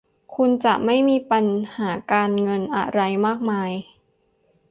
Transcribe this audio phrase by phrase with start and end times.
[0.35, 1.45] คุณจะไม่มีปัญ
[1.75, 3.71] หาการเงินอะไรมากมาย